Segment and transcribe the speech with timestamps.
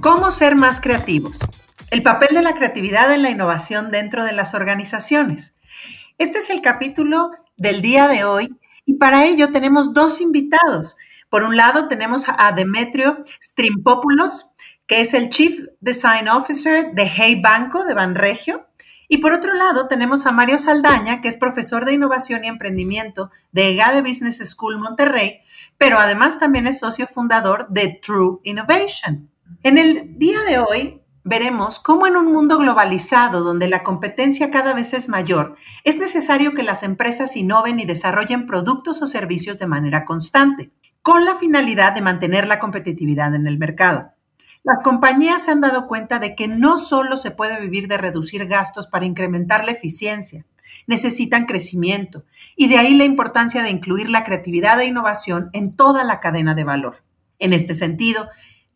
[0.00, 1.40] ¿Cómo ser más creativos?
[1.90, 5.56] El papel de la creatividad en la innovación dentro de las organizaciones.
[6.18, 10.96] Este es el capítulo del día de hoy y para ello tenemos dos invitados.
[11.28, 14.52] Por un lado tenemos a Demetrio Strimpopoulos,
[14.86, 18.68] que es el Chief Design Officer de Hey Banco de Banregio.
[19.08, 23.32] Y por otro lado tenemos a Mario Saldaña, que es profesor de innovación y emprendimiento
[23.50, 25.40] de EGADE Business School Monterrey,
[25.76, 29.28] pero además también es socio fundador de True Innovation.
[29.62, 34.72] En el día de hoy veremos cómo en un mundo globalizado donde la competencia cada
[34.72, 39.66] vez es mayor, es necesario que las empresas innoven y desarrollen productos o servicios de
[39.66, 40.70] manera constante
[41.02, 44.12] con la finalidad de mantener la competitividad en el mercado.
[44.62, 48.46] Las compañías se han dado cuenta de que no solo se puede vivir de reducir
[48.46, 50.44] gastos para incrementar la eficiencia,
[50.86, 52.24] necesitan crecimiento
[52.56, 56.54] y de ahí la importancia de incluir la creatividad e innovación en toda la cadena
[56.54, 57.02] de valor.
[57.38, 58.28] En este sentido,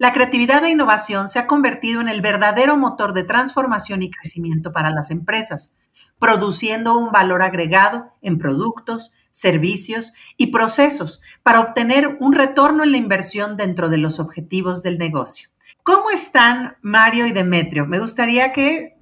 [0.03, 4.73] la creatividad e innovación se ha convertido en el verdadero motor de transformación y crecimiento
[4.73, 5.77] para las empresas,
[6.19, 12.97] produciendo un valor agregado en productos, servicios y procesos para obtener un retorno en la
[12.97, 15.51] inversión dentro de los objetivos del negocio.
[15.85, 17.87] ¿Cómo están Mario y Demetrio?
[17.87, 18.99] Me gustaría que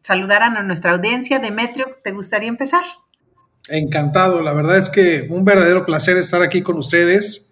[0.00, 1.38] saludaran a nuestra audiencia.
[1.38, 2.82] Demetrio, ¿te gustaría empezar?
[3.68, 7.51] Encantado, la verdad es que un verdadero placer estar aquí con ustedes.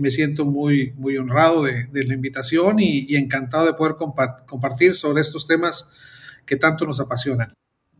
[0.00, 3.96] Me siento muy, muy honrado de, la invitación y, y, encantado de poder
[4.46, 5.92] compartir sobre estos temas
[6.44, 7.52] que tanto nos apasionan.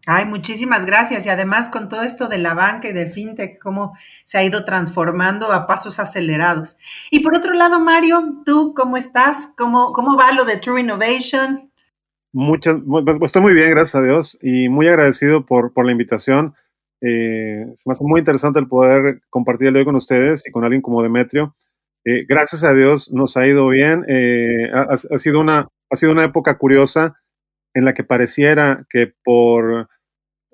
[0.06, 1.26] Ay, muchísimas gracias.
[1.26, 4.64] Y además con todo esto de la banca y de fintech, cómo se ha ido
[4.64, 6.76] transformando a pasos acelerados.
[7.10, 9.52] Y por otro lado, Mario, ¿tú cómo estás?
[9.56, 11.70] ¿Cómo, cómo va lo de True Innovation?
[12.32, 15.92] Muchas, pues, pues, estoy muy bien, gracias a Dios, y muy agradecido por, por la
[15.92, 16.54] invitación.
[17.00, 20.64] Eh, se me hace muy interesante el poder compartir el día con ustedes y con
[20.64, 21.54] alguien como Demetrio.
[22.04, 24.04] Eh, gracias a Dios nos ha ido bien.
[24.08, 27.16] Eh, ha, sido una, ha sido una época curiosa
[27.74, 29.88] en la que pareciera que por,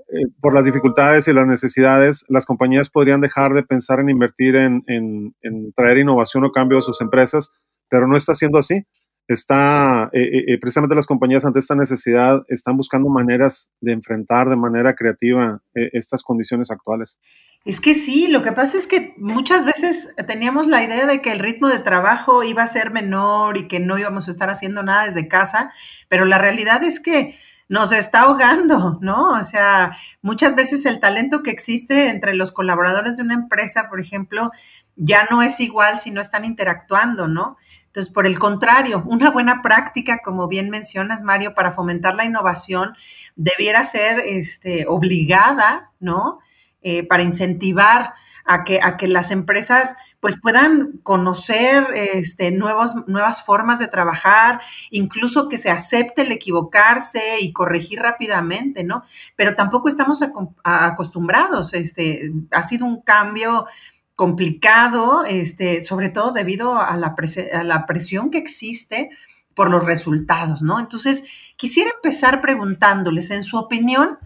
[0.08, 4.56] eh, por las dificultades y las necesidades, las compañías podrían dejar de pensar en invertir
[4.56, 7.52] en, en, traer innovación o cambio a sus empresas,
[7.88, 8.84] pero no está siendo así.
[9.28, 14.56] Está, eh, eh, precisamente las compañías ante esta necesidad están buscando maneras de enfrentar de
[14.56, 17.18] manera creativa estas condiciones actuales.
[17.64, 21.32] Es que sí, lo que pasa es que muchas veces teníamos la idea de que
[21.32, 24.84] el ritmo de trabajo iba a ser menor y que no íbamos a estar haciendo
[24.84, 25.72] nada desde casa,
[26.08, 27.34] pero la realidad es que
[27.68, 29.30] nos está ahogando, ¿no?
[29.30, 34.00] O sea, muchas veces el talento que existe entre los colaboradores de una empresa, por
[34.00, 34.52] ejemplo,
[34.94, 37.56] ya no es igual si no están interactuando, ¿no?
[37.96, 42.94] Entonces, por el contrario, una buena práctica, como bien mencionas, Mario, para fomentar la innovación,
[43.36, 46.40] debiera ser este, obligada, ¿no?
[46.82, 48.12] Eh, para incentivar
[48.44, 54.60] a que, a que las empresas pues puedan conocer este, nuevos, nuevas formas de trabajar,
[54.90, 59.04] incluso que se acepte el equivocarse y corregir rápidamente, ¿no?
[59.36, 60.22] Pero tampoco estamos
[60.62, 63.66] acostumbrados, este, ha sido un cambio
[64.16, 67.14] complicado, este, sobre todo debido a la,
[67.86, 69.10] presión que existe
[69.54, 70.80] por los resultados, ¿no?
[70.80, 71.22] Entonces,
[71.56, 74.18] quisiera empezar preguntándoles, en su opinión,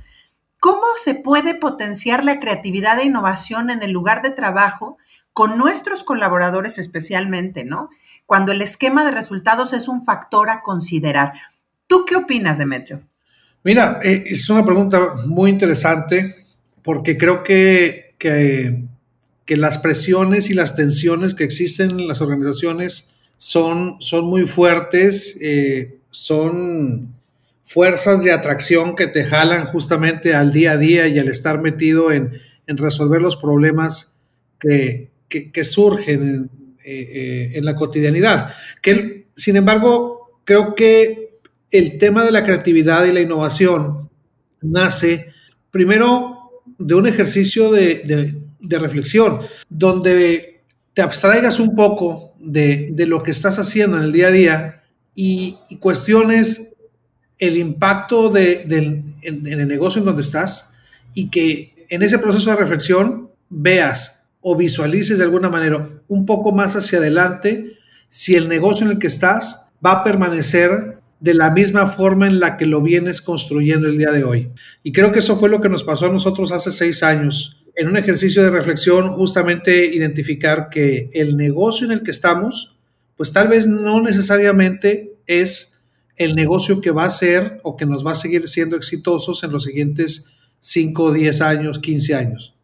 [0.60, 4.98] ¿Cómo se puede potenciar la creatividad e innovación en el lugar de trabajo
[5.32, 7.88] con nuestros colaboradores especialmente, ¿no?
[8.26, 11.32] Cuando el esquema de resultados es un factor a considerar.
[11.86, 13.00] ¿Tú qué opinas, Demetrio?
[13.64, 16.44] Mira, eh, es una pregunta muy interesante
[16.82, 18.84] porque creo que, que,
[19.56, 25.98] las presiones y las tensiones que existen en las organizaciones son, son muy fuertes, eh,
[26.10, 27.14] son
[27.64, 32.12] fuerzas de atracción que te jalan justamente al día a día y al estar metido
[32.12, 32.32] en,
[32.66, 34.16] resolver los problemas
[34.58, 35.10] que,
[35.64, 36.50] surgen
[36.84, 38.54] eh, eh, en, la cotidianidad.
[38.80, 41.38] Que, sin embargo, creo que
[41.70, 44.10] el tema de la creatividad y la innovación
[44.60, 45.32] nace
[45.70, 48.36] primero de un ejercicio de,
[48.68, 50.62] reflexión, donde
[50.95, 54.83] te abstraigas un poco de, lo que estás haciendo en el día a día
[55.15, 56.74] y, cuestiones
[57.39, 58.62] el impacto de,
[59.22, 60.74] en, el negocio en donde estás
[61.15, 66.53] y que en ese proceso de reflexión veas o visualices de alguna manera un poco
[66.53, 67.78] más hacia adelante
[68.09, 72.41] si el negocio en el que estás va a permanecer de la misma forma en
[72.41, 74.48] la que lo vienes construyendo el día de hoy.
[74.83, 77.59] Y creo que eso fue lo que nos pasó a nosotros hace seis años.
[77.74, 82.76] En un ejercicio de reflexión, justamente identificar que el negocio en el que estamos,
[83.16, 85.80] pues tal vez no necesariamente es
[86.16, 89.52] el negocio que va a ser o que nos va a seguir siendo exitosos en
[89.52, 92.54] los siguientes 5, 10 años, 15 años.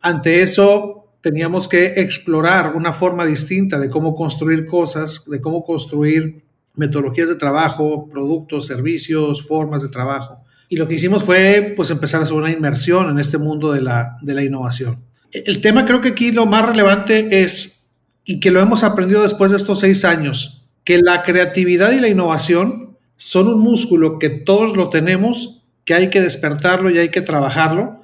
[0.00, 6.42] Ante eso, teníamos que explorar una forma distinta de cómo construir cosas, de cómo construir
[6.74, 10.44] metodologías de trabajo, productos, servicios, formas de trabajo.
[10.68, 13.82] Y lo que hicimos fue pues empezar a hacer una inmersión en este mundo de
[13.82, 14.98] la, de la innovación.
[15.32, 17.80] El tema creo que aquí lo más relevante es,
[18.24, 22.08] y que lo hemos aprendido después de estos seis años, que la creatividad y la
[22.08, 27.20] innovación son un músculo que todos lo tenemos, que hay que despertarlo y hay que
[27.20, 28.02] trabajarlo,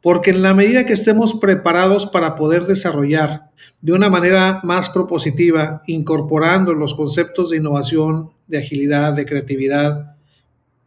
[0.00, 3.50] porque en la medida que estemos preparados para poder desarrollar
[3.80, 10.13] de una manera más propositiva, incorporando los conceptos de innovación, de agilidad, de creatividad,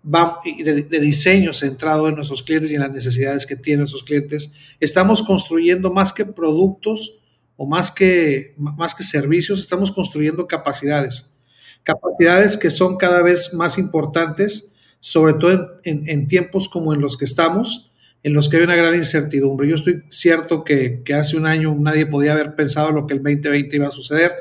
[0.08, 4.54] de, de, diseño centrado en nuestros clientes y en las necesidades que tienen nuestros clientes,
[4.80, 7.20] estamos construyendo más que productos
[7.58, 11.34] o más que, más que servicios, estamos construyendo capacidades.
[11.84, 17.18] Capacidades que son cada vez más importantes, sobre todo en, en tiempos como en los
[17.18, 17.92] que estamos,
[18.24, 19.68] en los que hay una gran incertidumbre.
[19.68, 23.24] Yo estoy cierto que, que, hace un año nadie podía haber pensado lo que el
[23.24, 24.34] 2020 iba a suceder,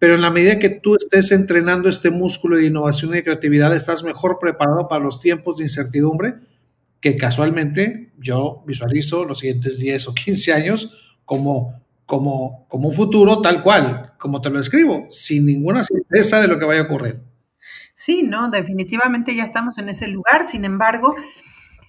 [0.00, 3.76] pero en la medida que tú estés entrenando este músculo de innovación y de creatividad,
[3.76, 6.36] estás mejor preparado para los tiempos de incertidumbre
[7.00, 13.42] que casualmente yo visualizo los siguientes 10 o 15 años como, como, como un futuro
[13.42, 17.20] tal cual, como te lo escribo, sin ninguna certeza de lo que vaya a ocurrir.
[17.94, 20.46] Sí, no, definitivamente ya estamos en ese lugar.
[20.46, 21.14] Sin embargo,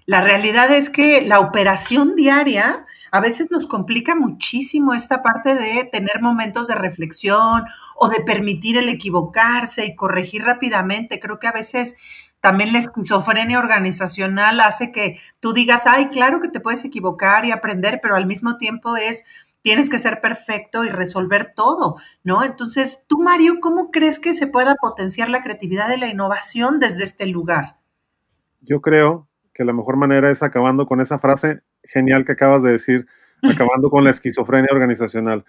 [0.05, 5.83] la realidad es que la operación diaria a veces nos complica muchísimo esta parte de
[5.91, 7.65] tener momentos de reflexión
[7.97, 11.19] o de permitir el equivocarse y corregir rápidamente.
[11.19, 11.97] Creo que a veces
[12.39, 17.51] también la esquizofrenia organizacional hace que tú digas, ay, claro que te puedes equivocar y
[17.51, 19.25] aprender, pero al mismo tiempo es,
[19.61, 22.45] tienes que ser perfecto y resolver todo, ¿no?
[22.45, 27.03] Entonces, tú, Mario, ¿cómo crees que se pueda potenciar la creatividad y la innovación desde
[27.03, 27.75] este lugar?
[28.61, 32.71] Yo creo que la mejor manera es acabando con esa frase genial que acabas de
[32.71, 33.07] decir,
[33.43, 35.45] acabando con la esquizofrenia organizacional,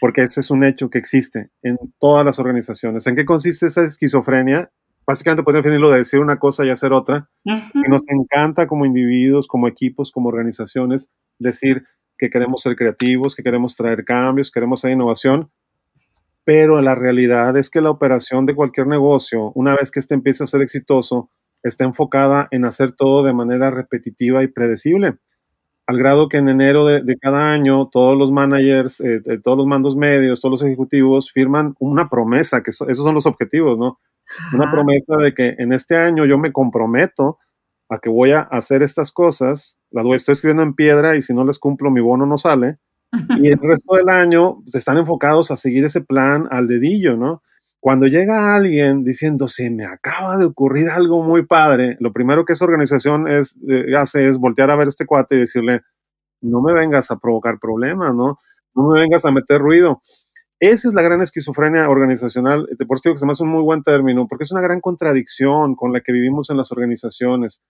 [0.00, 3.06] porque ese es un hecho que existe en todas las organizaciones.
[3.06, 4.70] ¿En qué consiste esa esquizofrenia?
[5.06, 7.28] Básicamente podemos definirlo de decir una cosa y hacer otra.
[7.44, 11.84] Y nos encanta como individuos, como equipos, como organizaciones, decir
[12.18, 15.50] que queremos ser creativos, que queremos traer cambios, queremos hacer innovación,
[16.44, 20.44] pero la realidad es que la operación de cualquier negocio, una vez que este empieza
[20.44, 21.30] a ser exitoso,
[21.62, 25.16] está enfocada en hacer todo de manera repetitiva y predecible,
[25.86, 29.96] al grado que en enero de, cada año todos los managers, eh, todos los mandos
[29.96, 33.98] medios, todos los ejecutivos firman una promesa, que esos son los objetivos, ¿no?
[34.52, 37.38] Una promesa de que en este año yo me comprometo
[37.88, 41.44] a que voy a hacer estas cosas, las estoy escribiendo en piedra y si no
[41.44, 42.78] les cumplo mi bono no sale.
[43.40, 47.42] Y el resto del año están enfocados a seguir ese plan al dedillo, ¿no?
[47.86, 52.54] Cuando llega alguien diciendo, se me acaba de ocurrir algo muy padre, lo primero que
[52.54, 55.82] esa organización es, eh, hace es voltear a ver a este cuate y decirle,
[56.40, 58.40] no me vengas a provocar problemas, ¿no?
[58.74, 60.00] No me vengas a meter ruido.
[60.58, 62.66] Esa es la gran esquizofrenia organizacional.
[62.88, 64.80] Por eso digo que se me hace un muy buen término, porque es una gran
[64.80, 67.62] contradicción con la que vivimos en las organizaciones.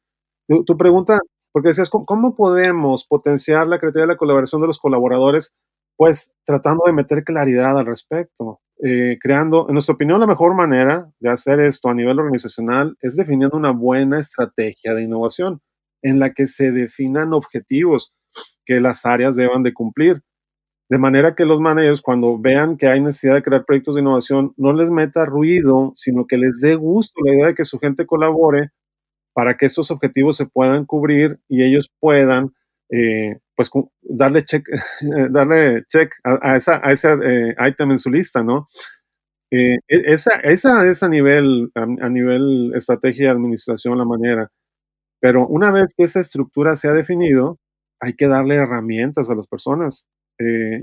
[0.48, 1.18] Tu, pregunta,
[1.52, 5.52] porque decías, ¿cómo, podemos potenciar la creatividad y la colaboración de los colaboradores?
[5.98, 8.60] Pues tratando de meter claridad al respecto.
[8.84, 13.16] Eh, creando, en nuestra opinión, la mejor manera de hacer esto a nivel organizacional es
[13.16, 15.62] definiendo una buena estrategia de innovación
[16.02, 18.12] en la que se definan objetivos
[18.66, 20.20] que las áreas deban de cumplir.
[20.90, 24.52] De manera que los managers, cuando vean que hay necesidad de crear proyectos de innovación,
[24.56, 28.06] no les meta ruido, sino que les dé gusto la idea de que su gente
[28.06, 28.70] colabore
[29.34, 32.52] para que estos objetivos se puedan cubrir y ellos puedan
[32.90, 33.70] eh, pues
[34.02, 34.64] darle check,
[35.30, 38.66] darle check a, esa, a ese eh, item en su lista, ¿no?
[39.50, 44.50] Eh, e, esa, esa es a nivel, a, nivel estrategia y administración la manera.
[45.20, 47.58] Pero una vez que esa estructura se ha definido,
[48.00, 50.06] hay que darle herramientas a las personas.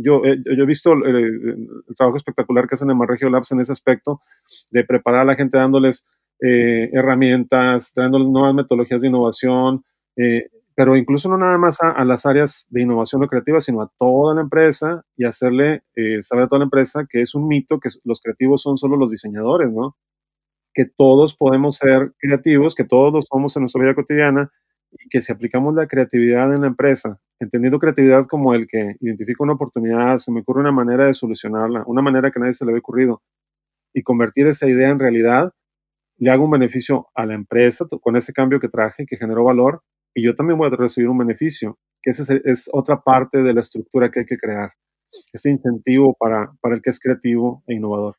[0.01, 4.21] yo, yo, he visto el, trabajo espectacular que hacen en Marregio Labs en ese aspecto,
[4.71, 6.07] de preparar a la gente dándoles
[6.39, 9.83] herramientas, dándoles nuevas metodologías de innovación,
[10.75, 14.35] pero incluso no nada más a, las áreas de innovación o creativa, sino a toda
[14.35, 17.89] la empresa y hacerle eh, saber a toda la empresa que es un mito que
[18.05, 19.95] los creativos son solo los diseñadores, ¿no?
[20.73, 24.51] Que todos podemos ser creativos, que todos lo somos en nuestra vida cotidiana
[24.91, 29.43] y que si aplicamos la creatividad en la empresa, entendiendo creatividad como el que identifica
[29.43, 32.71] una oportunidad, se me ocurre una manera de solucionarla, una manera que nadie se le
[32.71, 33.21] había ocurrido,
[33.93, 35.51] y convertir esa idea en realidad,
[36.17, 39.81] le hago un beneficio a la empresa con ese cambio que traje, que generó valor,
[40.13, 43.59] y yo también voy a recibir un beneficio, que esa es, otra parte de la
[43.59, 44.73] estructura que hay que crear,
[45.31, 48.17] este incentivo para, para el que es creativo e innovador.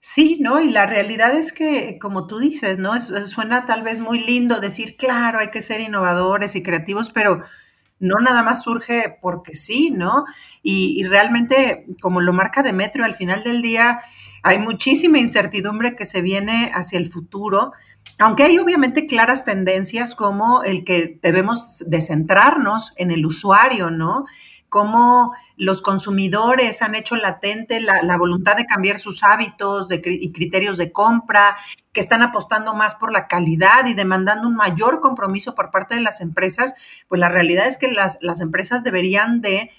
[0.00, 0.60] Sí, ¿no?
[0.60, 2.98] Y la realidad es que, como tú dices, ¿no?
[3.00, 7.42] suena tal vez muy lindo decir, claro, hay que ser innovadores y creativos, pero
[7.98, 10.24] no nada más surge porque sí, ¿no?
[10.62, 14.00] Y realmente, como lo marca Demetrio, al final del día
[14.42, 17.72] hay muchísima incertidumbre que se viene hacia el futuro,
[18.20, 24.26] aunque hay obviamente claras tendencias como el que debemos de centrarnos en el usuario, ¿no?
[24.68, 30.92] Cómo los consumidores han hecho latente la, voluntad de cambiar sus hábitos y criterios de
[30.92, 31.56] compra,
[31.92, 36.02] que están apostando más por la calidad y demandando un mayor compromiso por parte de
[36.02, 36.74] las empresas,
[37.08, 39.70] pues la realidad es que las, las empresas deberían de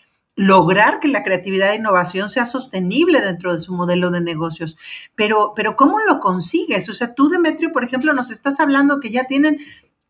[0.41, 4.75] lograr que la creatividad e innovación sea sostenible dentro de su modelo de negocios.
[5.13, 6.89] Pero, pero ¿cómo lo consigues?
[6.89, 9.59] O sea, tú, Demetrio, por ejemplo, nos estás hablando que ya tienen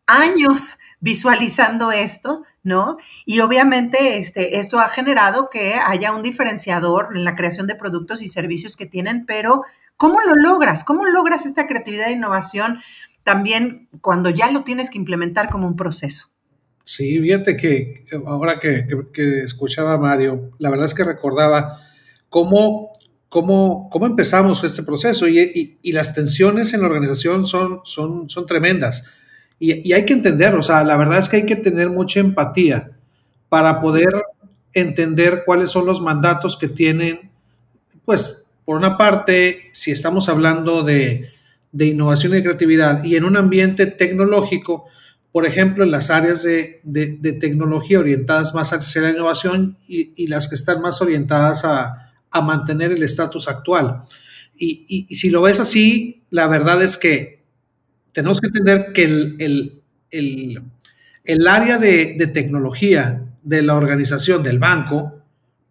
[0.06, 2.96] años visualizando esto, ¿no?
[3.26, 8.22] Y obviamente este, esto ha generado que haya un diferenciador en la creación de productos
[8.22, 9.62] y servicios que tienen, pero
[9.98, 10.82] ¿cómo lo logras?
[10.82, 12.78] ¿Cómo logras esta creatividad e innovación
[13.22, 16.31] también cuando ya lo tienes que implementar como un proceso?
[16.84, 18.86] Sí, fíjate que ahora que,
[19.44, 21.80] escuchaba a Mario, la verdad es que recordaba
[22.28, 22.90] cómo,
[23.28, 29.10] cómo, cómo empezamos este proceso y, las tensiones en la organización son, son, son tremendas.
[29.58, 32.90] Y, hay que entender, o sea, la verdad es que hay que tener mucha empatía
[33.48, 34.12] para poder
[34.72, 37.30] entender cuáles son los mandatos que tienen,
[38.04, 41.30] pues, por una parte, si estamos hablando de,
[41.72, 44.86] de innovación y creatividad y en un ambiente tecnológico,
[45.32, 46.80] por ejemplo, en las áreas de,
[47.40, 52.10] tecnología orientadas más hacia la innovación y, las que están más orientadas a,
[52.42, 54.02] mantener el estatus actual.
[54.56, 57.42] Y, si lo ves así, la verdad es que
[58.12, 59.82] tenemos que entender que el,
[61.24, 65.18] el, área de, tecnología de la organización del banco,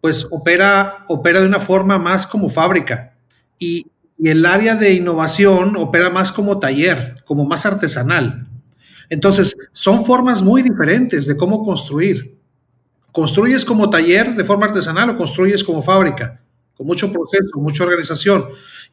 [0.00, 3.14] pues opera, opera de una forma más como fábrica.
[3.60, 3.86] Y,
[4.18, 8.48] y el área de innovación opera más como taller, como más artesanal.
[9.12, 12.38] Entonces, son formas muy diferentes de cómo construir.
[13.12, 16.40] ¿Construyes como taller de forma artesanal o construyes como fábrica?
[16.74, 18.46] Con mucho proceso, mucha organización.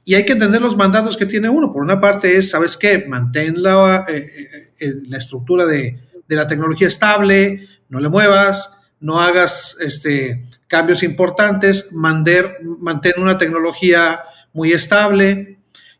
[0.04, 1.72] Y hay que entender los mandatos que tiene uno.
[1.72, 3.06] Por una parte es, ¿sabes qué?
[3.08, 5.98] Mantén la, eh, eh, la estructura de,
[6.28, 14.22] la tecnología estable, no le muevas, no hagas este, cambios importantes, mantén una tecnología
[14.52, 15.60] muy estable.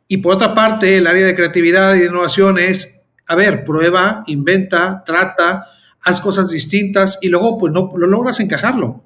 [0.10, 2.99] Y por otra parte, el área de creatividad y de innovación es
[3.30, 5.68] a ver, prueba, inventa, trata,
[6.02, 9.06] haz cosas distintas y luego pues no lo logras encajarlo.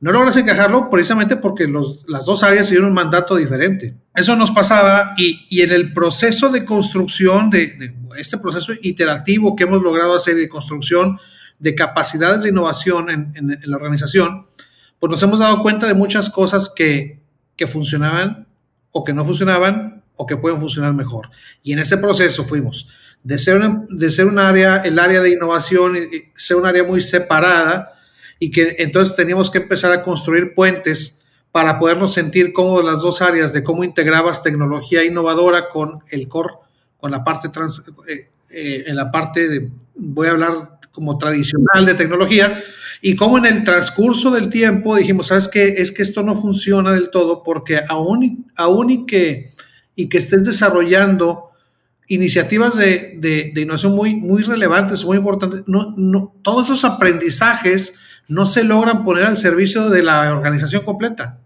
[0.00, 1.68] No logras encajarlo precisamente porque
[2.08, 3.94] las dos áreas tienen un mandato diferente.
[4.14, 9.82] Eso nos pasaba y, en el proceso de construcción, de, este proceso iterativo que hemos
[9.82, 11.18] logrado hacer de construcción
[11.58, 14.46] de capacidades de innovación en, la organización,
[14.98, 17.20] pues nos hemos dado cuenta de muchas cosas que
[17.66, 18.46] funcionaban
[18.92, 21.30] o que no funcionaban o que pueden funcionar mejor.
[21.62, 22.88] Y en ese proceso fuimos
[23.28, 25.94] de ser, de ser un área, el área de innovación,
[26.34, 27.92] ser un área muy separada
[28.38, 31.20] y que entonces teníamos que empezar a construir puentes
[31.52, 36.54] para podernos sentir cómodos las dos áreas de cómo integrabas tecnología innovadora con el core,
[36.96, 41.84] con la parte trans, eh, eh, en la parte de, voy a hablar como tradicional
[41.84, 42.58] de tecnología,
[43.02, 45.74] y cómo en el transcurso del tiempo dijimos, ¿sabes qué?
[45.76, 49.50] Es que esto no funciona del todo porque aún, aún y, que,
[49.94, 51.47] y que estés desarrollando
[52.08, 55.62] iniciativas de, innovación muy, muy relevantes, muy importantes.
[55.66, 61.38] No, no, todos esos aprendizajes no se logran poner al servicio de la organización completa.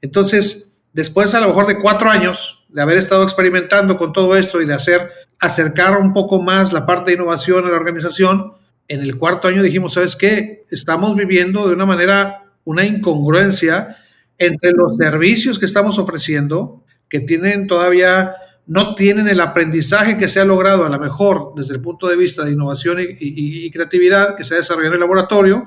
[0.00, 4.60] Entonces, después a lo mejor de cuatro años de haber estado experimentando con todo esto
[4.60, 8.54] y de hacer acercar un poco más la parte de innovación a la organización,
[8.88, 10.64] en el cuarto año dijimos, ¿sabes qué?
[10.70, 13.96] Estamos viviendo de una manera una incongruencia
[14.38, 18.34] entre los servicios que estamos ofreciendo, que tienen todavía
[18.68, 22.16] no tienen el aprendizaje que se ha logrado a lo mejor desde el punto de
[22.16, 25.64] vista de innovación y, creatividad que se ha desarrollado en el laboratorio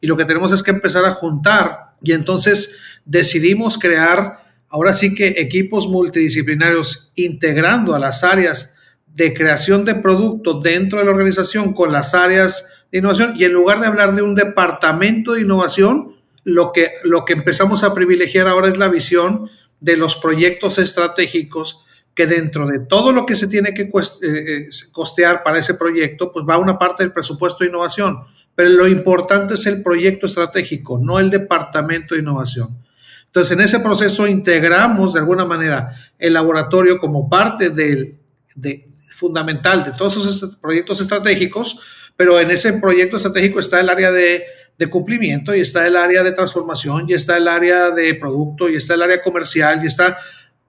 [0.00, 1.94] y lo que tenemos es que empezar a juntar.
[2.00, 8.76] Y entonces decidimos crear ahora sí que equipos multidisciplinarios integrando a las áreas
[9.08, 13.52] de creación de productos dentro de la organización con las áreas de innovación y en
[13.52, 18.46] lugar de hablar de un departamento de innovación, lo que, lo que empezamos a privilegiar
[18.46, 21.83] ahora es la visión de los proyectos estratégicos
[22.14, 23.88] que dentro de todo lo que se tiene que eh,
[24.22, 28.20] eh, costear para ese proyecto, pues va una parte del presupuesto de innovación.
[28.54, 32.78] Pero lo importante es el proyecto estratégico, no el departamento de innovación.
[33.26, 35.90] Entonces, en ese proceso integramos de alguna manera
[36.20, 38.16] el laboratorio como parte del,
[38.54, 41.80] de, fundamental de todos esos proyectos estratégicos,
[42.16, 44.44] pero en ese proyecto estratégico está el área de,
[44.90, 48.94] cumplimiento y está el área de transformación y está el área de producto y está
[48.94, 50.18] el área comercial y está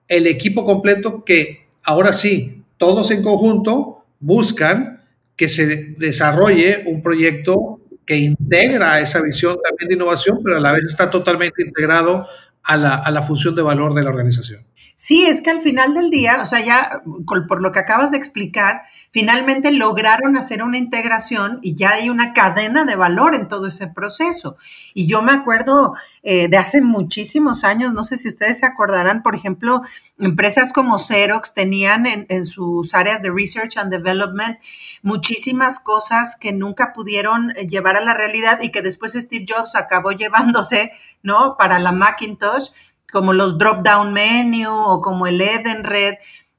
[0.08, 5.02] el equipo completo que ahora sí, todos en conjunto buscan
[5.36, 10.72] que se desarrolle un proyecto que integra esa visión también de innovación, pero a la
[10.72, 12.26] vez está totalmente integrado
[12.62, 14.64] a la, a la función de valor de la organización.
[14.98, 18.16] Sí, es que al final del día, o sea, ya por lo que acabas de
[18.16, 23.66] explicar, finalmente lograron hacer una integración y ya hay una cadena de valor en todo
[23.66, 24.56] ese proceso.
[24.94, 29.22] Y yo me acuerdo eh, de hace muchísimos años, no sé si ustedes se acordarán,
[29.22, 29.82] por ejemplo,
[30.18, 34.58] empresas como Xerox tenían en, en sus áreas de Research and Development
[35.02, 39.76] muchísimas cosas que nunca pudieron eh, llevar a la realidad y que después Steve Jobs
[39.76, 41.58] acabó llevándose, ¿no?
[41.58, 42.70] Para la Macintosh
[43.10, 46.14] como los drop-down menu o como el Eden Red,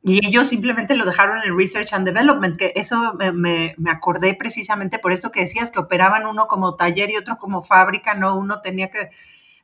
[0.08, 5.00] y ellos simplemente lo dejaron en Research and Development, que eso me, me, acordé precisamente
[5.00, 8.62] por esto que decías, que operaban uno como taller y otro como fábrica, no uno
[8.62, 9.10] tenía que,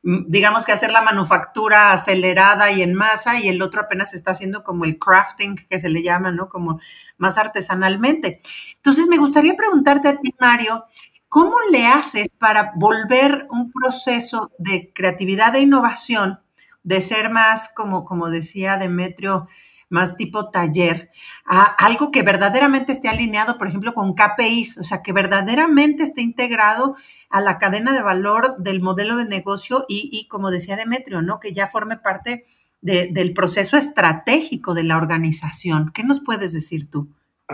[0.02, 4.32] mm, digamos que hacer la manufactura acelerada y en masa, y el otro apenas está
[4.32, 6.50] haciendo como el crafting, que se le llama, ¿no?
[6.50, 6.78] Como
[7.16, 8.42] más artesanalmente.
[8.76, 10.84] Entonces, me gustaría preguntarte a ti, Mario,
[11.28, 16.43] ¿cómo le haces para volver un proceso de creatividad e innovación
[16.84, 19.48] de ser más, como, como decía Demetrio,
[19.88, 21.10] más tipo taller,
[21.46, 26.20] a algo que verdaderamente esté alineado, por ejemplo, con KPIs, o sea, que verdaderamente esté
[26.20, 26.96] integrado
[27.30, 31.40] a la cadena de valor del modelo de negocio y, como decía Demetrio, ¿no?
[31.40, 32.44] Que ya forme parte
[32.80, 35.90] del proceso estratégico de la organización.
[35.94, 37.08] ¿Qué nos puedes decir tú?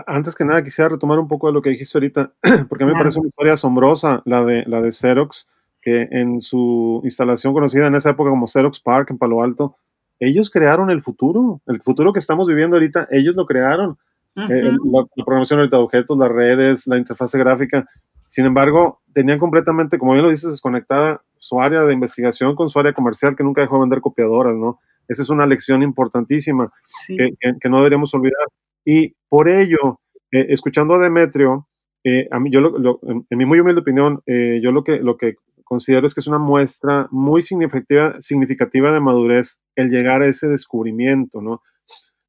[0.07, 2.33] Antes que nada, quisiera retomar un poco de lo que dijiste ahorita,
[2.69, 5.47] porque a mí me parece una historia asombrosa la de, la de Xerox
[5.81, 9.75] que en su instalación conocida en esa época como Xerox Park en Palo Alto,
[10.21, 13.97] ellos crearon el futuro, el futuro que estamos viviendo ahorita, ellos lo crearon.
[14.35, 17.85] Eh, la, programación ahorita de objetos, las redes, la interfase gráfica.
[18.27, 22.79] Sin embargo, tenían completamente, como bien lo dices, desconectada su área de investigación con su
[22.79, 24.79] área comercial, que nunca dejó de vender copiadoras, ¿no?
[25.07, 26.71] Esa es una lección importantísima
[27.07, 28.45] que, que, no deberíamos olvidar.
[28.85, 29.99] Y por ello,
[30.31, 31.67] eh, escuchando a Demetrio,
[32.03, 32.59] eh, a mí, yo
[33.03, 36.27] en, en, mi muy humilde opinión, yo lo que, lo que considero es que es
[36.27, 41.61] una muestra muy significativa, significativa de madurez el llegar a ese descubrimiento, ¿no?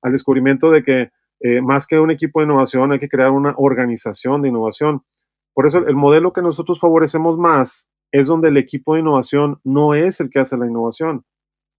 [0.02, 3.54] Al descubrimiento de que eh, más que un equipo de innovación hay que crear una
[3.56, 5.02] organización de innovación.
[5.54, 9.94] Por eso el modelo que nosotros favorecemos más es donde el equipo de innovación no
[9.94, 11.24] es el que hace la innovación.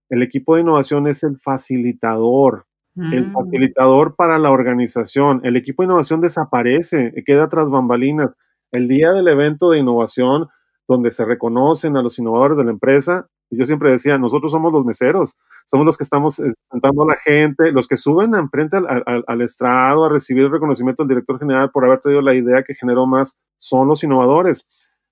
[0.09, 3.33] El equipo de innovación es el facilitador, el mm.
[3.33, 5.41] facilitador para la organización.
[5.43, 8.35] El equipo de innovación desaparece, queda tras bambalinas.
[8.71, 10.47] El día del evento de innovación,
[10.87, 13.27] donde se reconocen a los innovadores de la empresa.
[13.49, 17.07] Y yo siempre decía, nosotros somos los meseros, somos los que estamos eh, sentando a
[17.07, 21.39] la gente, los que suben enfrente al, al, estrado a recibir el reconocimiento del director
[21.39, 24.65] general por haber traído la idea que generó más, son los innovadores.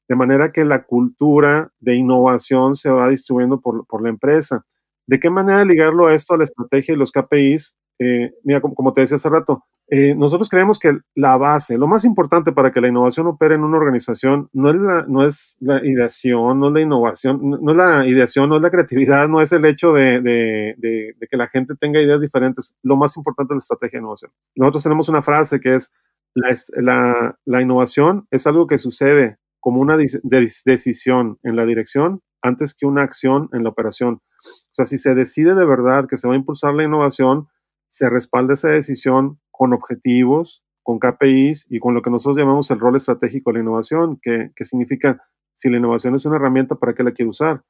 [0.09, 4.65] De manera que la cultura de innovación se va distribuyendo por, por la empresa.
[5.07, 7.75] ¿De qué manera ligarlo a esto, a la estrategia y los KPIs?
[8.03, 11.85] Eh, mira, como, como, te decía hace rato, eh, nosotros creemos que la base, lo
[11.85, 15.55] más importante para que la innovación opere en una organización no es la, no es
[15.59, 19.39] la ideación, no es la innovación, no, es la ideación, no es la creatividad, no
[19.39, 22.75] es el hecho de, de, de, de, que la gente tenga ideas diferentes.
[22.81, 24.31] Lo más importante es la estrategia de innovación.
[24.55, 25.93] Nosotros tenemos una frase que es,
[26.33, 32.73] la, la, la innovación es algo que sucede como una decisión en la dirección antes
[32.73, 34.15] que una acción en la operación.
[34.15, 37.47] O sea, si se decide de verdad que se va a impulsar la innovación,
[37.91, 42.79] se respalda esa decisión con objetivos, con KPIs y con lo que nosotros llamamos el
[42.79, 45.21] rol estratégico de la innovación, que, significa
[45.53, 47.63] si la innovación es una herramienta, ¿para qué la quiero usar?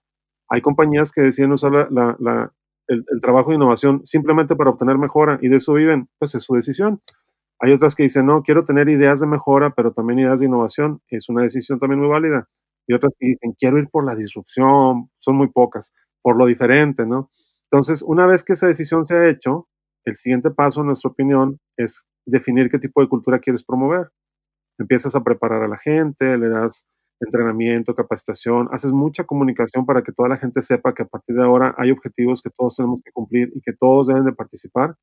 [0.47, 1.89] Hay compañías que deciden usar
[2.87, 6.53] el, trabajo de innovación simplemente para obtener mejora y de eso viven, pues es su
[6.53, 7.01] decisión.
[7.59, 11.01] Hay otras que dicen, no, quiero tener ideas de mejora, pero también ideas de innovación.
[11.09, 12.47] Es una decisión también muy válida.
[12.85, 17.07] Y otras que dicen, quiero ir por la disrupción, son muy pocas, por lo diferente,
[17.07, 17.29] ¿no?
[17.63, 19.67] Entonces, una vez que esa decisión se ha hecho,
[20.05, 24.09] el siguiente paso, en nuestra opinión, es definir qué tipo de cultura quieres promover.
[24.77, 26.87] Empiezas a preparar a la gente, le das
[27.19, 31.43] entrenamiento, capacitación, haces mucha comunicación para que toda la gente sepa que a partir de
[31.43, 34.95] ahora hay objetivos que todos tenemos que cumplir y que todos deben de participar.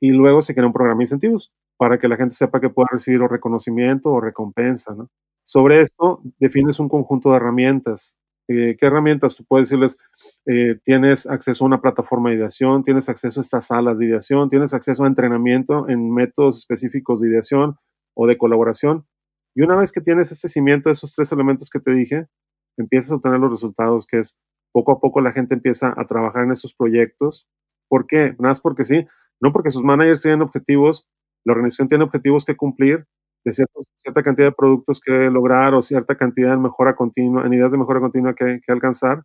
[0.00, 2.88] Y luego se crea un programa de incentivos para que la gente sepa que puede
[2.92, 4.94] recibir o reconocimiento o recompensa.
[5.42, 8.16] Sobre esto, defines un conjunto de herramientas
[8.48, 9.36] eh, ¿Qué herramientas?
[9.36, 9.98] Tú puedes decirles,
[10.46, 14.48] eh, tienes acceso a una plataforma de ideación, tienes acceso a estas salas de ideación,
[14.48, 17.76] tienes acceso a entrenamiento en métodos específicos de ideación
[18.14, 19.06] o de colaboración.
[19.54, 22.28] Y una vez que tienes este cimiento de esos tres elementos que te dije,
[22.76, 24.38] empiezas a obtener los resultados, que es
[24.72, 27.48] poco a poco la gente empieza a trabajar en esos proyectos.
[27.88, 28.36] ¿Por qué?
[28.38, 29.06] Nada más porque sí,
[29.40, 31.08] no porque sus managers tienen objetivos,
[31.44, 33.06] la organización tiene objetivos que cumplir,
[33.46, 33.54] de
[34.02, 37.78] cierta cantidad de productos que lograr o cierta cantidad de mejora continua, en ideas de
[37.78, 39.22] mejora continua que, que alcanzar,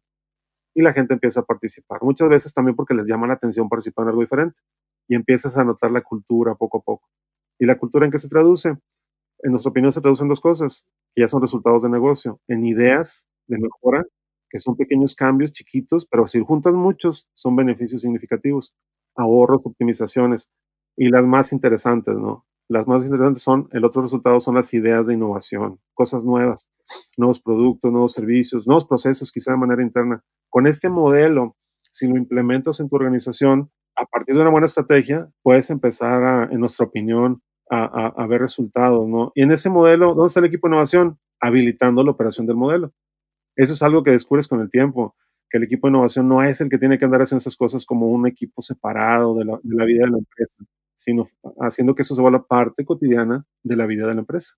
[0.75, 1.99] y la gente empieza a participar.
[2.03, 4.59] Muchas veces también porque les llama la atención participar en algo diferente
[5.07, 7.07] y empiezas a notar la cultura poco a poco.
[7.59, 8.69] ¿Y la cultura en qué se traduce?
[9.39, 13.27] En nuestra opinión se traducen dos cosas, que ya son resultados de negocio, en ideas
[13.47, 14.03] de mejora,
[14.49, 18.75] que son pequeños cambios chiquitos, pero si juntas muchos, son beneficios significativos,
[19.15, 20.49] ahorros, optimizaciones,
[20.97, 22.45] y las más interesantes, ¿no?
[22.71, 26.71] Las más interesantes son, el otro resultado son las ideas de innovación, cosas nuevas,
[27.17, 30.23] nuevos productos, nuevos servicios, nuevos procesos, quizá de manera interna.
[30.49, 31.57] Con este modelo,
[31.91, 36.43] si lo implementas en tu organización, a partir de una buena estrategia, puedes empezar, a,
[36.45, 39.33] en nuestra opinión, a, ver resultados, ¿no?
[39.35, 41.19] Y en ese modelo, ¿dónde está el equipo de innovación?
[41.41, 42.93] Habilitando la operación del modelo.
[43.57, 45.13] Eso es algo que descubres con el tiempo,
[45.49, 47.85] que el equipo de innovación no es el que tiene que andar haciendo esas cosas
[47.85, 50.63] como un equipo separado de la vida de la empresa,
[51.01, 51.27] sino
[51.59, 54.53] haciendo que eso se vuelva parte cotidiana de la vida de la empresa.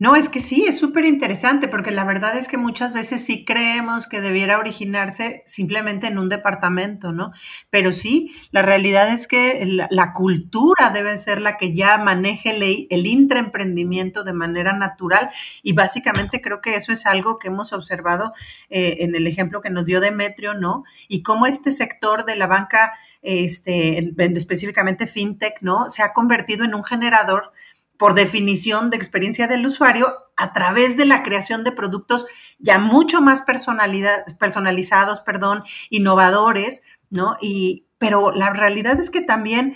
[0.00, 3.44] No, es que sí, es súper interesante porque la verdad es que muchas veces sí
[3.44, 7.32] creemos que debiera originarse simplemente en un departamento, ¿no?
[7.68, 12.86] Pero sí, la realidad es que la, cultura debe ser la que ya maneje el,
[12.88, 15.28] el intraemprendimiento de manera natural
[15.62, 18.32] y básicamente creo que eso es algo que hemos observado
[18.70, 20.84] eh, en el ejemplo que nos dio Demetrio, ¿no?
[21.08, 25.90] Y cómo este sector de la banca, este, específicamente fintech, ¿no?
[25.90, 27.52] Se ha convertido en un generador
[28.00, 32.24] por definición de experiencia del usuario a través de la creación de productos
[32.58, 37.36] ya mucho más personalizados, perdón, innovadores, ¿no?
[37.42, 39.74] Y, pero la realidad es que también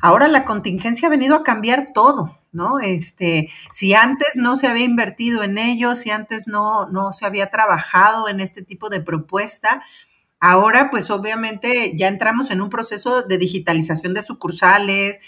[0.00, 2.78] ahora la contingencia ha venido a cambiar todo, ¿no?
[2.78, 7.50] Este, si antes no se había invertido en ello, si antes no, no se había
[7.50, 9.82] trabajado en este tipo de propuesta,
[10.40, 15.20] ahora pues obviamente ya entramos en un proceso de digitalización de sucursales,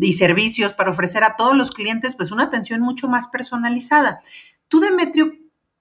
[0.00, 4.20] y servicios para ofrecer a todos los clientes pues una atención mucho más personalizada.
[4.68, 5.32] Tú, Demetrio,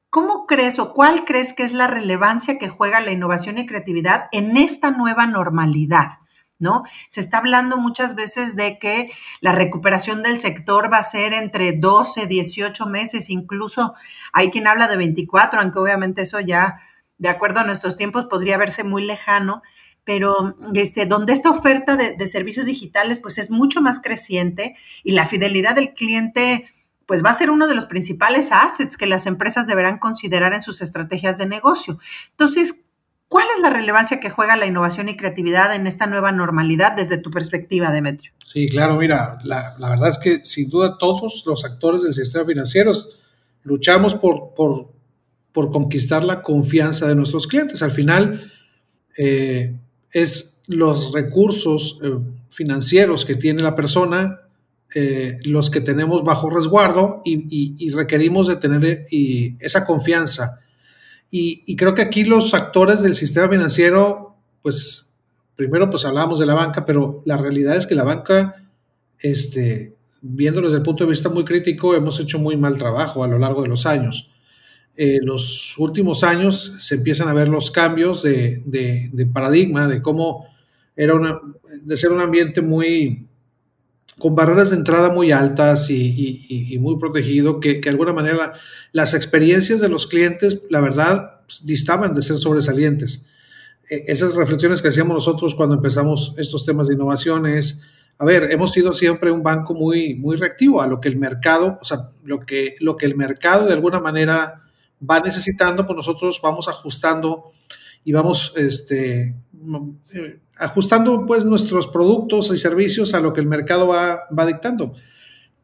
[0.09, 4.27] ¿cómo crees o cuál crees que es la relevancia que juega la innovación y creatividad
[4.31, 6.19] en esta nueva normalidad?
[6.57, 6.83] ¿No?
[7.09, 11.73] Se está hablando muchas veces de que la recuperación del sector va a ser entre
[11.73, 13.93] 12, 18 meses, incluso
[14.31, 16.79] hay quien habla de 24, aunque obviamente eso ya,
[17.17, 19.63] de acuerdo a nuestros tiempos, podría verse muy lejano,
[20.05, 25.25] pero este, donde esta oferta de, servicios digitales pues es mucho más creciente y la
[25.25, 26.65] fidelidad del cliente
[27.05, 30.61] pues va a ser uno de los principales assets que las empresas deberán considerar en
[30.61, 31.99] sus estrategias de negocio.
[32.31, 32.81] Entonces,
[33.27, 37.17] ¿cuál es la relevancia que juega la innovación y creatividad en esta nueva normalidad desde
[37.17, 38.31] tu perspectiva, Demetrio?
[38.43, 42.91] Sí, claro, mira, la, verdad es que sin duda todos los actores del sistema financiero
[43.63, 44.91] luchamos por, por,
[45.51, 47.83] por conquistar la confianza de nuestros clientes.
[47.83, 48.51] Al final,
[49.15, 49.75] eh,
[50.15, 52.09] es los recursos eh,
[52.49, 54.39] financieros que tiene la persona,
[54.95, 60.61] eh, los que tenemos bajo resguardo y, requerimos de tener eh, esa confianza.
[61.29, 65.11] Y, creo que aquí los actores del sistema financiero, pues
[65.57, 68.55] primero pues hablábamos de la banca, pero la realidad es que la banca,
[69.19, 73.27] este, viéndolo desde el punto de vista muy crítico, hemos hecho muy mal trabajo a
[73.27, 74.31] lo largo de los años.
[74.97, 80.47] Eh, los últimos años se empiezan a ver los cambios de, paradigma, de cómo
[80.95, 81.41] era una,
[81.83, 83.27] de ser un ambiente muy,
[84.17, 88.53] con barreras de entrada muy altas y, muy protegido, que, de alguna manera
[88.93, 93.25] las experiencias de los clientes, la verdad, distaban de ser sobresalientes.
[93.89, 97.81] E, esas reflexiones que hacíamos nosotros cuando empezamos estos temas de innovación es,
[98.17, 101.77] a ver, hemos sido siempre un banco muy, muy reactivo a lo que el mercado,
[101.81, 104.61] o sea, lo que, lo que el mercado de alguna manera
[104.99, 107.51] va necesitando, pues nosotros vamos ajustando
[108.03, 109.35] y vamos este,
[110.13, 114.93] eh, ajustando pues nuestros productos y servicios a lo que el mercado va, va dictando.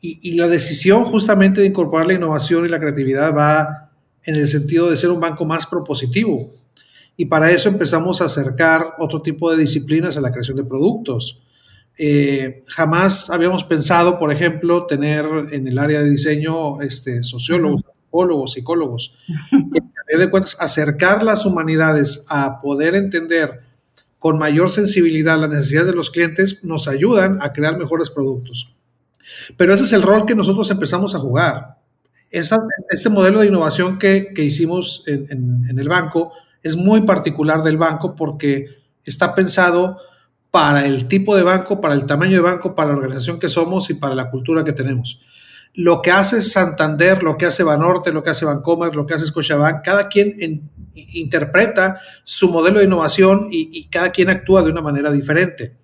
[0.04, 3.92] Y, la decisión justamente de incorporar la innovación y la creatividad va
[4.24, 6.52] en el sentido de ser un banco más propositivo.
[7.16, 11.44] Y para eso empezamos a acercar otro tipo de disciplinas a la creación de productos.
[12.00, 18.54] Eh, jamás habíamos pensado, por ejemplo, tener en el área de diseño este, sociólogos, psicólogos,
[18.54, 19.16] psicólogos.
[19.52, 23.62] Y, de cuentas, acercar las humanidades a poder entender
[24.20, 28.74] con mayor sensibilidad las necesidades de los clientes nos ayudan a crear mejores productos.
[29.56, 31.78] Pero ese es el rol que nosotros empezamos a jugar.
[32.30, 38.16] este modelo de innovación que, hicimos en, en el banco es muy particular del banco
[38.16, 38.66] porque
[39.06, 39.98] está pensado
[40.52, 43.90] para el tipo de banco, para el tamaño de banco, para la organización que somos
[43.90, 45.22] y para la cultura que tenemos.
[45.74, 49.26] Lo que hace Santander, lo que hace Banorte, lo que hace Bancomer, lo que hace
[49.26, 55.12] Scotiabank, cada quien interpreta su modelo de innovación y, cada quien actúa de una manera
[55.12, 55.76] diferente.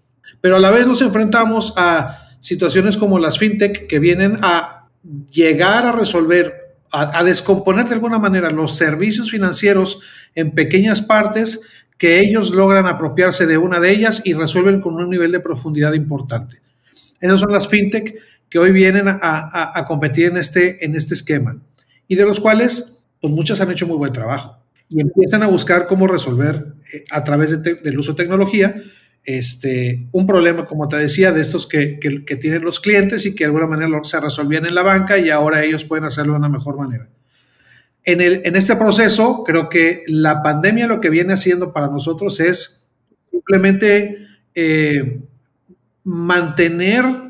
[0.41, 4.89] Pero a la vez nos enfrentamos a situaciones como las fintech que vienen a
[5.31, 10.01] llegar a resolver, a, a descomponer de alguna manera los servicios financieros
[10.35, 11.61] en pequeñas partes
[11.97, 15.93] que ellos logran apropiarse de una de ellas y resuelven con un nivel de profundidad
[15.93, 16.61] importante.
[17.19, 18.15] Esas son las fintech
[18.49, 21.57] que hoy vienen a, competir en este, en este esquema
[22.07, 24.57] y de los cuales, pues muchas han hecho muy buen trabajo
[24.89, 28.75] y empiezan a buscar cómo resolver eh, a través del uso de tecnología
[29.27, 33.43] este, un problema, como te decía, de estos que, que, tienen los clientes y que
[33.43, 36.47] de alguna manera se resolvían en la banca y ahora ellos pueden hacerlo de una
[36.47, 37.09] mejor manera.
[38.05, 42.39] En, el, en este proceso, creo que la pandemia lo que viene haciendo para nosotros
[42.39, 42.85] es
[43.29, 44.17] simplemente
[44.55, 45.19] eh,
[46.05, 47.26] mantener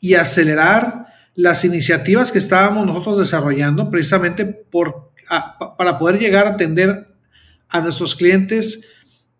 [0.00, 5.10] y acelerar las iniciativas que estábamos nosotros desarrollando precisamente por,
[5.76, 7.08] para poder llegar a atender
[7.68, 8.86] a nuestros clientes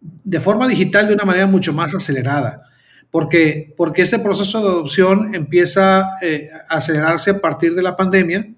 [0.00, 2.62] de forma digital de una manera mucho más acelerada.
[3.10, 8.52] Porque, porque este proceso de adopción empieza eh, a acelerarse a partir de la pandemia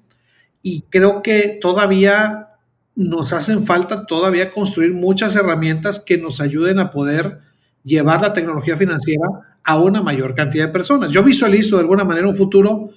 [0.63, 2.49] y creo que todavía
[2.97, 7.39] nos hacen falta todavía construir muchas herramientas que nos ayuden a poder
[7.85, 9.29] llevar la tecnología financiera
[9.69, 11.11] a una mayor cantidad de personas.
[11.11, 12.89] Yo visualizo de alguna manera un futuro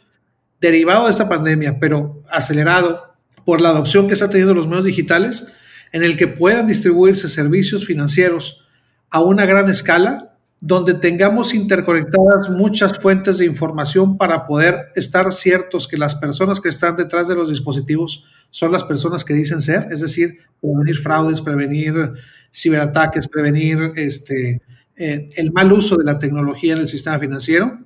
[0.62, 5.52] derivado de esta pandemia, pero acelerado por la adopción que está teniendo los medios digitales,
[5.92, 8.66] en el que puedan distribuirse servicios financieros
[9.10, 15.90] a una gran escala, donde tengamos interconectadas muchas fuentes de información para poder estar ciertos
[15.90, 19.90] que las personas que están detrás de los dispositivos son las personas que dicen ser,
[19.92, 22.14] es decir, prevenir fraudes, prevenir
[22.54, 24.62] ciberataques, prevenir este,
[25.02, 27.80] eh, el mal uso de la tecnología en el sistema financiero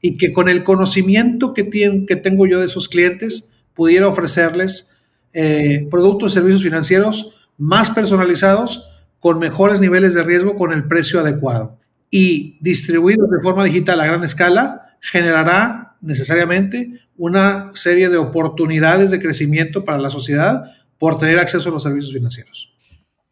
[0.00, 4.96] y que con el conocimiento que, que tengo yo de esos clientes pudiera ofrecerles
[5.32, 11.20] eh, productos y servicios financieros más personalizados, con mejores niveles de riesgo, con el precio
[11.20, 11.78] adecuado.
[12.10, 19.20] Y distribuidos de forma digital a gran escala, generará necesariamente una serie de oportunidades de
[19.20, 20.64] crecimiento para la sociedad
[20.98, 22.75] por tener acceso a los servicios financieros.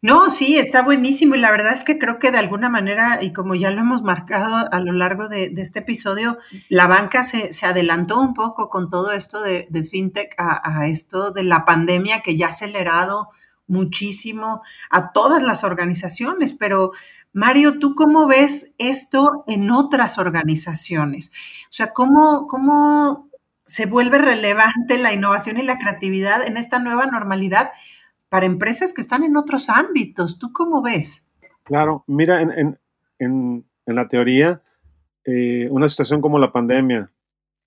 [0.05, 3.33] No, sí, está buenísimo y la verdad es que creo que de alguna manera, y
[3.33, 6.37] como ya lo hemos marcado a lo largo de, este episodio,
[6.69, 11.65] la banca se, adelantó un poco con todo esto de, fintech a, esto de la
[11.65, 13.29] pandemia que ya ha acelerado
[13.65, 16.91] muchísimo a todas las organizaciones, pero
[17.33, 21.31] Mario, ¿tú cómo ves esto en otras organizaciones?
[21.63, 23.27] O sea, ¿cómo, cómo
[23.65, 27.71] se vuelve relevante la innovación y la creatividad en esta nueva normalidad?
[28.35, 30.37] Para empresas que están en otros ámbitos.
[30.37, 31.23] ¿Tú cómo ves?
[31.63, 34.61] Claro, mira, en, la teoría,
[35.23, 37.09] eh, una situación como la pandemia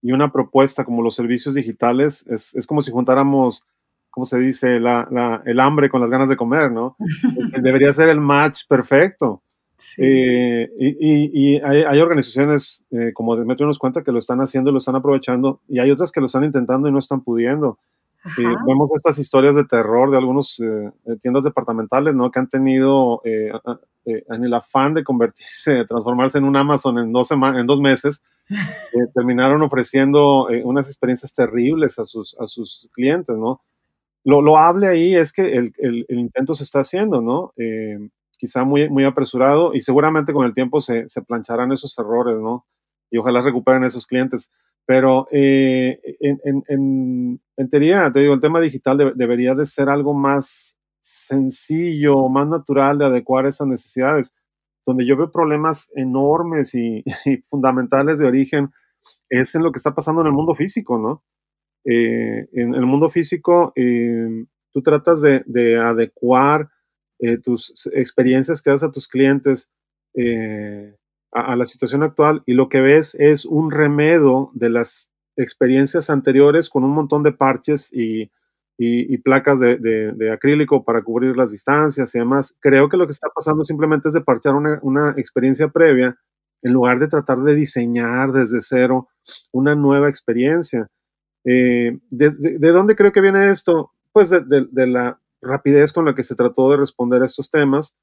[0.03, 3.67] y una propuesta como los servicios digitales es, como si juntáramos,
[4.11, 6.99] ¿cómo se dice?, el hambre con las ganas de comer, ¿no?
[7.63, 9.43] Debería ser el match perfecto.
[9.97, 14.97] Eh, y, hay, organizaciones, eh, como Demetrio nos cuenta, que lo están haciendo, lo están
[14.97, 17.79] aprovechando, y hay otras que lo están intentando y no están pudiendo
[18.67, 20.91] vemos estas historias de terror de algunos eh,
[21.23, 22.31] tiendas departamentales, ¿no?
[22.31, 23.51] Que han tenido eh,
[24.05, 28.23] eh, en el afán de convertirse, transformarse en un Amazon en dos, en dos meses,
[29.15, 33.61] terminaron ofreciendo unas experiencias terribles a sus, a sus clientes, ¿no?
[34.25, 37.53] Lo, lo hable ahí es que el, el, el, intento se está haciendo, ¿no?
[38.39, 42.65] quizá muy, muy apresurado y seguramente con el tiempo se, se plancharán esos errores, ¿no?
[43.11, 44.53] Y ojalá recuperen esos clientes.
[44.89, 50.79] Pero eh, en, en, teoría, te digo, el tema digital debería de ser algo más
[51.03, 54.35] sencillo, más natural de adecuar esas necesidades.
[54.87, 57.05] Donde yo veo problemas enormes y,
[57.51, 58.71] fundamentales de origen
[59.29, 61.23] es en lo que está pasando en el mundo físico, ¿no?
[61.85, 66.71] Eh, en el mundo físico, eh, tú tratas de, de adecuar
[67.43, 69.71] tus experiencias que das a tus clientes
[71.33, 76.69] a, la situación actual y lo que ves es un remedo de las experiencias anteriores
[76.69, 78.31] con un montón de parches y,
[78.77, 82.57] y, placas de, acrílico para cubrir las distancias y demás.
[82.61, 86.17] Creo que lo que está pasando simplemente es de parchar una, una experiencia previa
[86.63, 89.09] en lugar de tratar de diseñar desde cero
[89.53, 90.89] una nueva experiencia.
[91.45, 93.93] Eh, de, de, dónde creo que viene esto?
[94.13, 97.95] Pues de, la rapidez con la que se trató de responder a estos temas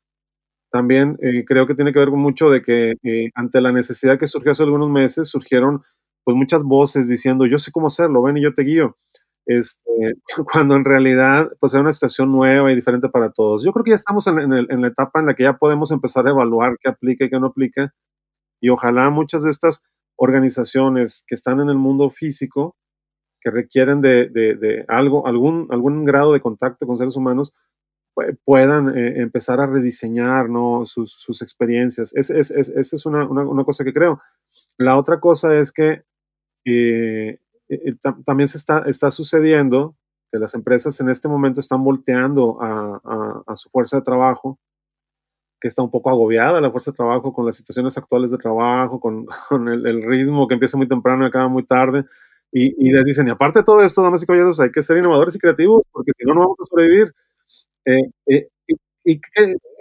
[0.76, 4.20] también eh, creo que tiene que ver con mucho de que eh, ante la necesidad
[4.20, 5.82] que surgió hace algunos meses, surgieron
[6.26, 8.98] pues muchas voces diciendo, yo sé cómo hacerlo, ven y yo te guío.
[9.46, 10.16] Este,
[10.52, 13.64] cuando en realidad pues era una situación nueva y diferente para todos.
[13.64, 16.28] Yo creo que ya estamos en, en, la etapa en la que ya podemos empezar
[16.28, 17.94] a evaluar qué aplica y qué no aplica
[18.60, 19.82] y ojalá muchas de estas
[20.18, 22.76] organizaciones que están en el mundo físico
[23.40, 27.54] que requieren de, algo, algún, algún grado de contacto con seres humanos,
[28.44, 30.86] puedan eh, empezar a rediseñar ¿no?
[30.86, 32.14] sus, experiencias.
[32.16, 33.28] Esa es, una,
[33.66, 34.22] cosa que creo.
[34.78, 36.04] La otra cosa es que
[36.66, 39.96] eh, eh, también se está, está sucediendo
[40.32, 44.60] que las empresas en este momento están volteando a, su fuerza de trabajo,
[45.60, 49.00] que está un poco agobiada la fuerza de trabajo con las situaciones actuales de trabajo,
[49.00, 49.28] con,
[49.68, 52.06] el, ritmo que empieza muy temprano y acaba muy tarde.
[52.58, 55.36] Y, les dicen, y aparte de todo esto, damas y caballeros, hay que ser innovadores
[55.36, 57.14] y creativos, porque si no, no vamos a sobrevivir.
[57.86, 58.48] Eh, eh,
[59.06, 59.22] y,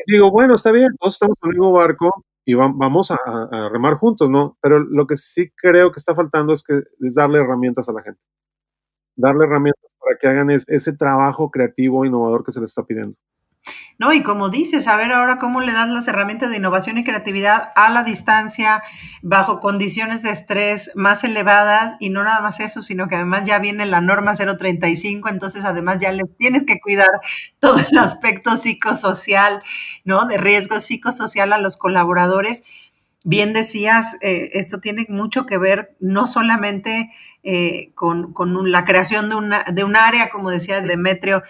[0.06, 2.10] digo, bueno, está bien, todos estamos en el mismo barco
[2.44, 4.58] y vamos a, remar juntos, ¿no?
[4.60, 8.02] Pero lo que sí creo que está faltando es, que, es darle herramientas a la
[8.02, 8.20] gente.
[9.16, 13.16] Darle herramientas para que hagan ese trabajo creativo, innovador que se les está pidiendo.
[13.98, 14.12] ¿No?
[14.12, 17.72] Y como dices, a ver ahora cómo le das las herramientas de innovación y creatividad
[17.76, 18.82] a la distancia,
[19.22, 23.58] bajo condiciones de estrés más elevadas, y no nada más eso, sino que además ya
[23.58, 27.08] viene la norma 035, entonces además ya le tienes que cuidar
[27.60, 29.62] todo el aspecto psicosocial,
[30.04, 30.26] ¿no?
[30.26, 32.64] De riesgo psicosocial a los colaboradores.
[33.26, 37.10] Bien decías, eh, esto tiene mucho que ver no solamente
[37.42, 38.34] eh, con,
[38.70, 41.42] la creación de, una, de un área, como decía Demetrio,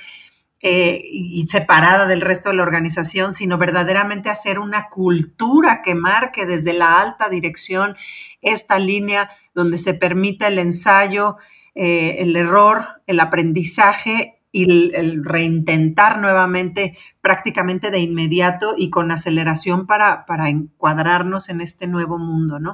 [0.67, 6.47] eh, y separada del resto de la organización, sino verdaderamente hacer una cultura que marque
[6.47, 7.97] desde la alta dirección
[8.41, 11.37] esta línea donde se permita el ensayo,
[11.75, 19.87] eh, el error, el aprendizaje y el, reintentar nuevamente prácticamente de inmediato y con aceleración
[19.87, 22.73] para, para encuadrarnos en este nuevo mundo, ¿no?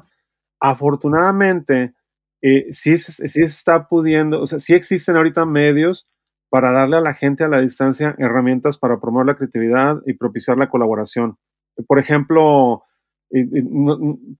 [0.60, 1.94] Afortunadamente,
[2.40, 6.04] eh, sí, sí está pudiendo, o sea, sí existen ahorita medios
[6.50, 10.58] para darle a la gente a la distancia herramientas para promover la creatividad y propiciar
[10.58, 11.38] la colaboración.
[11.86, 12.82] Por ejemplo,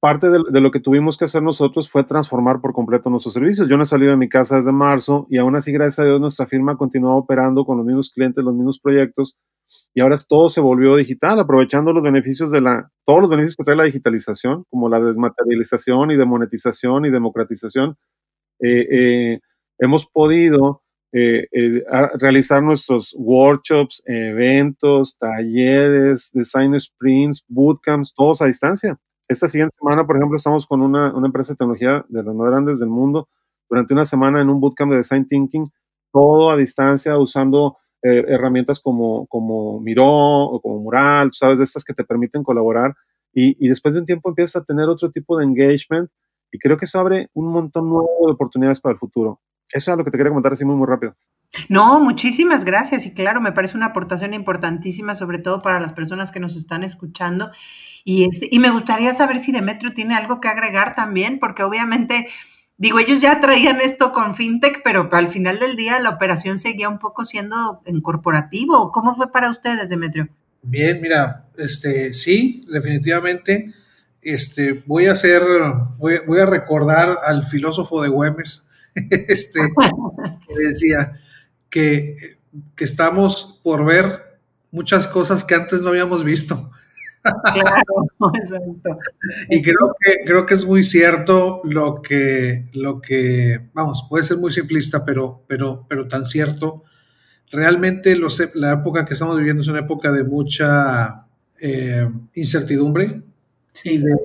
[0.01, 3.69] parte de, lo que tuvimos que hacer nosotros fue transformar por completo nuestros servicios.
[3.69, 6.21] Yo no he salido de mi casa desde marzo y aún así, gracias a Dios,
[6.21, 9.39] nuestra firma continúa operando con los mismos clientes, los mismos proyectos
[9.95, 12.51] y ahora todo se volvió digital, aprovechando los beneficios
[13.05, 17.97] todos los beneficios que trae la digitalización, como la desmaterialización y demonetización y democratización.
[18.61, 19.41] Eh, eh,
[19.79, 21.83] hemos podido eh, eh,
[22.21, 28.97] realizar nuestros workshops, eventos, talleres, design sprints, bootcamps, todos a distancia.
[29.29, 32.79] Esta siguiente semana, por ejemplo, estamos con una, empresa de tecnología de las más grandes
[32.79, 33.29] del mundo
[33.69, 35.71] durante una semana en un bootcamp de design thinking,
[36.13, 41.85] todo a distancia, usando eh, herramientas como, como Miro o como Mural, sabes, de estas
[41.85, 42.95] que te permiten colaborar.
[43.33, 46.11] Y, y, después de un tiempo empiezas a tener otro tipo de engagement
[46.51, 49.41] y creo que se abre un montón nuevo de oportunidades para el futuro.
[49.73, 51.15] Eso es lo que te quería comentar así muy, muy rápido.
[51.69, 56.31] No, muchísimas gracias y claro, me parece una aportación importantísima, sobre todo para las personas
[56.31, 57.51] que nos están escuchando.
[58.05, 62.29] Y, este, y me gustaría saber si Demetrio tiene algo que agregar también, porque obviamente,
[62.77, 66.89] digo, ellos ya traían esto con FinTech, pero al final del día la operación seguía
[66.89, 68.93] un poco siendo en corporativo.
[68.93, 70.29] ¿Cómo fue para ustedes, Demetrio?
[70.63, 73.73] Bien, mira, este, sí, definitivamente.
[74.23, 75.43] Este, voy a hacer,
[75.99, 78.69] voy, voy a recordar al filósofo de Güemes,
[79.29, 79.61] este,
[80.49, 81.21] que decía
[81.69, 82.17] que,
[82.75, 84.39] que, estamos por ver
[84.71, 86.71] muchas cosas que antes no habíamos visto.
[87.23, 88.99] Claro, exacto.
[89.49, 94.39] Y creo que, creo que es muy cierto lo que, lo que, vamos, puede ser
[94.39, 96.85] muy simplista, pero, pero, pero tan cierto.
[97.53, 101.27] Realmente los, la época que estamos viviendo es una época de mucha
[101.59, 103.23] eh, incertidumbre
[103.85, 104.17] y, de,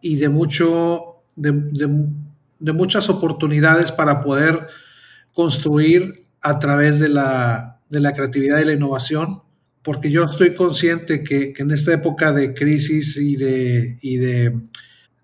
[0.00, 2.06] y de mucho, de, de
[2.60, 4.68] muchas oportunidades para poder
[5.32, 9.42] construir a través de la, creatividad y la innovación,
[9.82, 14.60] porque yo estoy consciente que, en esta época de crisis y de, y de,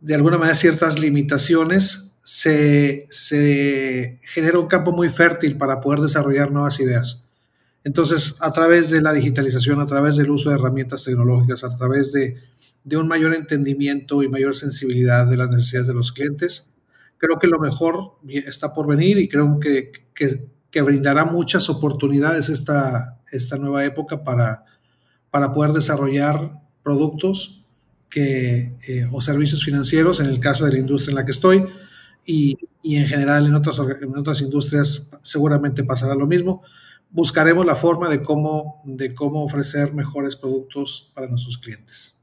[0.00, 6.52] de alguna manera ciertas limitaciones, se, se, genera un campo muy fértil para poder desarrollar
[6.52, 7.26] nuevas ideas.
[7.82, 12.12] Entonces, a través de la digitalización, a través del uso de herramientas tecnológicas, a través
[12.12, 12.36] de,
[12.84, 16.70] de un mayor entendimiento y mayor sensibilidad de las necesidades de los clientes,
[17.20, 23.20] creo que lo mejor está por venir y creo que, que, brindará muchas oportunidades esta,
[23.30, 24.64] esta nueva época para,
[25.30, 27.62] para poder desarrollar productos
[28.09, 31.66] que, eh, o servicios financieros, en el caso de la industria en la que estoy,
[32.24, 36.62] y, y en general en otras, en otras industrias seguramente pasará lo mismo.
[37.11, 42.16] Buscaremos la forma de cómo, de cómo ofrecer mejores productos para nuestros clientes.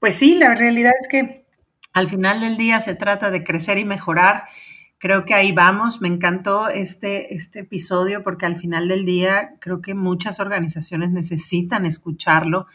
[0.00, 1.47] Pues sí, la realidad es que
[1.98, 4.44] al final del día se trata de crecer y mejorar.
[4.98, 6.00] Creo que ahí vamos.
[6.00, 11.86] Me encantó este, este episodio porque al final del día creo que muchas organizaciones necesitan
[11.86, 12.66] escucharlo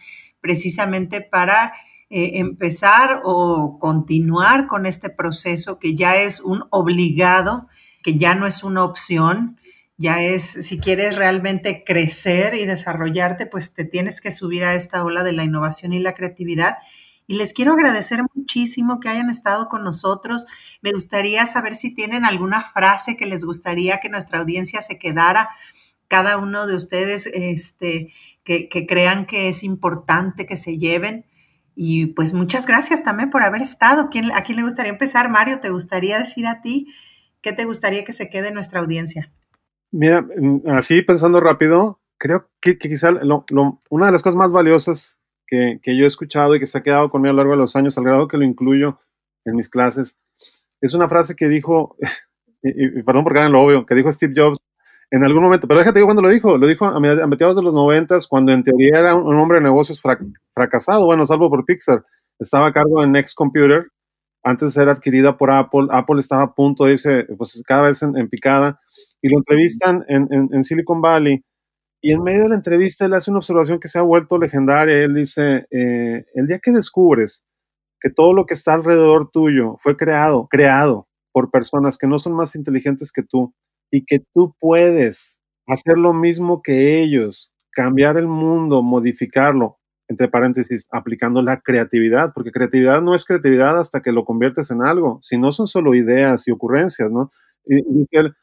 [0.41, 1.73] precisamente para
[2.09, 7.67] eh, empezar o continuar con este proceso que ya es un obligado
[8.03, 9.57] que ya no es una opción,
[9.97, 15.03] ya es, si quieres realmente crecer y desarrollarte, pues te tienes que subir a esta
[15.03, 16.77] ola de la innovación y la creatividad.
[17.27, 20.45] Y les quiero agradecer muchísimo que hayan estado con nosotros.
[20.81, 25.49] Me gustaría saber si tienen alguna frase que les gustaría que nuestra audiencia se quedara,
[26.07, 28.13] cada uno de ustedes, este,
[28.43, 31.25] que, crean que es importante que se lleven.
[31.75, 34.09] Y pues muchas gracias también por haber estado.
[34.11, 35.29] ¿Quién, ¿A quién le gustaría empezar?
[35.29, 36.93] Mario, ¿te gustaría decir a ti
[37.41, 39.31] qué te gustaría que se quede en nuestra audiencia?
[39.91, 43.09] Mira, mm, así pensando rápido, creo que, quizá
[43.89, 47.09] una de las cosas más valiosas que, yo he escuchado y que se ha quedado
[47.09, 48.99] conmigo a lo largo de los años, al grado que lo incluyo
[49.45, 50.19] en mis clases,
[50.81, 51.95] es una frase que dijo,
[52.63, 54.59] y, perdón por hagan lo obvio, que dijo Steve Jobs
[55.11, 57.73] en algún momento, pero déjate digo cuando lo dijo, lo dijo a, mediados de los
[57.73, 60.01] noventas, cuando en teoría era un, hombre de negocios
[60.53, 62.03] fracasado, bueno, salvo por Pixar,
[62.39, 63.87] estaba a cargo de Next Computer,
[64.43, 68.01] antes de ser adquirida por Apple, Apple estaba a punto de irse pues, cada vez
[68.01, 68.79] en, picada,
[69.21, 71.43] y lo entrevistan en, en, Silicon Valley,
[72.03, 74.99] y en medio de la entrevista él hace una observación que se ha vuelto legendaria,
[74.99, 77.45] él dice, eh, el día que descubres
[78.01, 82.33] que todo lo que está alrededor tuyo fue creado, creado por personas que no son
[82.33, 83.53] más inteligentes que tú,
[83.89, 89.77] y que tú puedes hacer lo mismo que ellos, cambiar el mundo, modificarlo,
[90.09, 94.81] entre paréntesis, aplicando la creatividad, porque creatividad no es creatividad hasta que lo conviertes en
[94.81, 97.31] algo, si no son solo ideas y ocurrencias, ¿no?
[97.63, 98.33] Y, dice él,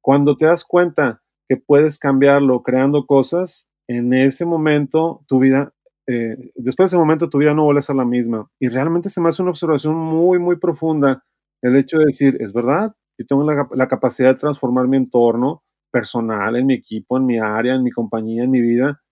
[0.00, 1.20] cuando te das cuenta
[1.50, 5.74] que puedes cambiarlo creando cosas, en ese momento tu vida,
[6.06, 8.48] eh, después de ese momento tu vida no vuelve a ser la misma.
[8.60, 11.24] Y realmente se me hace una observación muy, muy profunda
[11.60, 16.54] el hecho de decir, es verdad, yo tengo la, capacidad de transformar mi entorno personal,
[16.54, 19.02] en mi equipo, en mi área, en mi compañía, en mi vida,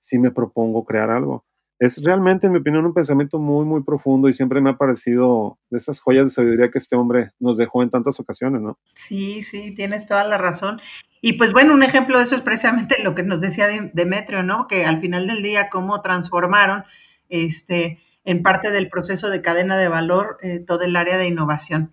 [0.00, 1.44] si me propongo crear algo.
[1.78, 5.56] Es realmente, en mi opinión, un pensamiento muy, muy profundo y siempre me ha parecido
[5.70, 8.76] de esas joyas de sabiduría que este hombre nos dejó en tantas ocasiones, ¿no?
[8.96, 10.80] Sí, sí, tienes toda la razón.
[11.20, 14.66] Y pues bueno, un ejemplo de eso es precisamente lo que nos decía Demetrio, ¿no?
[14.68, 16.84] Que al final del día, cómo transformaron
[17.28, 21.92] este, en parte del proceso de cadena de valor eh, todo el área de innovación.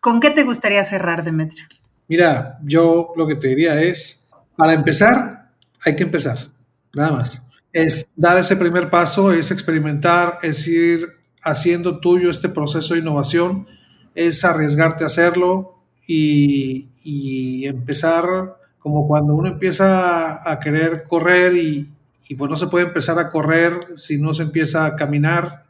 [0.00, 1.64] ¿Con qué te gustaría cerrar, Demetrio?
[2.08, 5.48] Mira, yo lo que te diría es, para empezar,
[5.84, 6.38] hay que empezar,
[6.94, 7.42] nada más.
[7.72, 11.08] Es dar ese primer paso, es experimentar, es ir
[11.42, 13.66] haciendo tuyo este proceso de innovación,
[14.14, 16.90] es arriesgarte a hacerlo y,
[17.66, 18.24] empezar
[18.84, 21.90] como cuando uno empieza a querer correr y,
[22.28, 25.64] y pues no se puede empezar a correr si no se empieza a caminar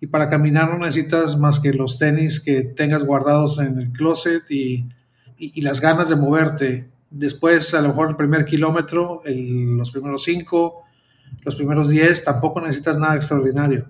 [0.00, 4.48] y para caminar no necesitas más que los tenis que tengas guardados en el closet
[4.50, 4.86] y,
[5.56, 6.90] las ganas de moverte.
[7.10, 10.84] Después, a lo mejor el primer kilómetro, los primeros cinco,
[11.42, 13.88] los primeros diez, tampoco necesitas nada extraordinario.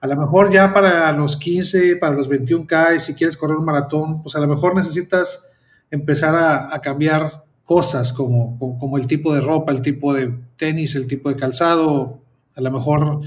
[0.00, 3.66] A lo mejor ya para los 15, para los 21K, y si quieres correr un
[3.66, 5.50] maratón, pues a lo mejor necesitas
[5.90, 6.34] empezar
[6.72, 11.28] a, cambiar cosas como, como, el tipo de ropa, el tipo de tenis, el tipo
[11.28, 12.20] de calzado.
[12.56, 13.20] A lo mejor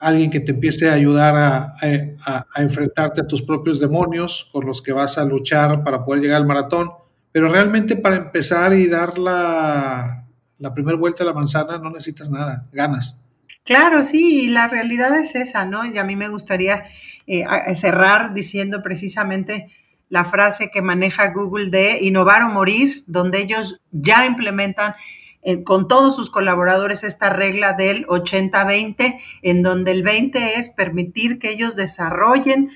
[0.00, 4.90] alguien que te empiece a ayudar a, enfrentarte a tus propios demonios con los que
[4.90, 6.90] vas a luchar para poder llegar al maratón.
[7.30, 10.24] Pero realmente para empezar y dar la,
[10.74, 13.24] primera vuelta a la manzana no necesitas nada, ganas.
[13.62, 15.86] Claro, sí, la realidad es esa, ¿no?
[15.86, 16.86] Y a mí me gustaría
[17.28, 17.44] eh,
[17.76, 19.68] cerrar diciendo precisamente
[20.08, 24.94] la frase que maneja Google de innovar o morir, donde ellos ya implementan
[25.42, 31.38] eh, con todos sus colaboradores esta regla del 80-20, en donde el 20 es permitir
[31.38, 32.70] que ellos desarrollen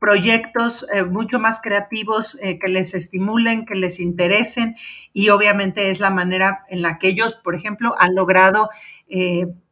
[0.00, 4.74] proyectos eh, mucho más creativos eh, que les estimulen, que les interesen
[5.12, 8.70] y obviamente es la manera en la que ellos, por ejemplo, han logrado,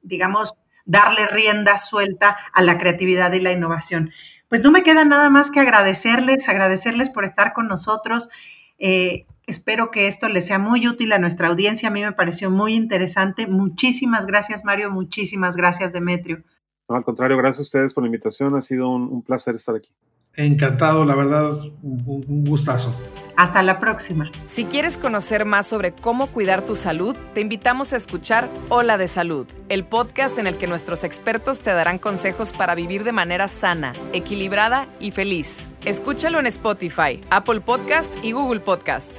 [0.02, 0.54] digamos,
[0.84, 4.12] darle rienda suelta a la creatividad y la innovación.
[4.48, 8.28] Pues no me queda nada más que agradecerles, agradecerles por estar con nosotros.
[9.46, 11.88] Espero que esto les sea muy útil a nuestra audiencia.
[11.88, 13.46] A mí me pareció muy interesante.
[13.46, 14.90] Muchísimas gracias, Mario.
[14.90, 16.42] Muchísimas gracias, Demetrio.
[16.88, 18.56] al contrario, gracias a ustedes por la invitación.
[18.56, 19.90] Ha sido un, placer estar aquí.
[20.34, 22.94] Encantado, la verdad, un, gustazo.
[23.36, 24.30] Hasta la próxima.
[24.46, 29.08] Si quieres conocer más sobre cómo cuidar tu salud, te invitamos a escuchar Hola de
[29.08, 33.48] Salud, el podcast en el que nuestros expertos te darán consejos para vivir de manera
[33.48, 35.66] sana, equilibrada y feliz.
[35.84, 39.10] Escúchalo en Spotify, Apple Podcast y Google Podcast.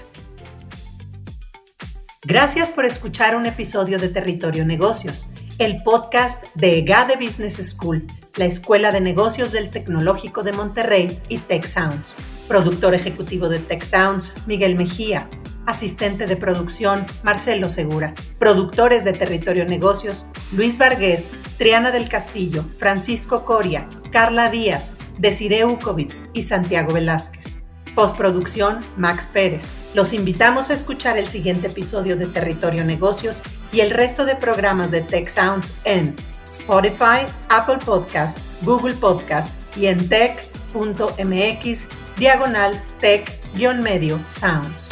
[2.23, 5.27] Gracias por escuchar un episodio de Territorio Negocios,
[5.59, 11.37] el podcast de EGADE Business School, la Escuela de Negocios del Tecnológico de Monterrey y
[11.37, 12.15] Tech Sounds.
[12.47, 15.29] Productor ejecutivo de Tech Sounds, Miguel Mejía.
[15.65, 18.13] Asistente de producción, Marcelo Segura.
[18.37, 26.25] Productores de Territorio Negocios, Luis Vargués, Triana del Castillo, Francisco Coria, Carla Díaz, Desiree Ukovitz
[26.33, 27.57] y Santiago Velázquez.
[27.95, 29.73] Postproducción, Max Pérez.
[29.93, 33.41] Los invitamos a escuchar el siguiente episodio de Territorio Negocios
[33.71, 36.15] y el resto de programas de Tech Sounds en
[36.45, 41.87] Spotify, Apple Podcast, Google Podcast y en tech.mx
[42.17, 44.91] diagonal tech-medio sounds.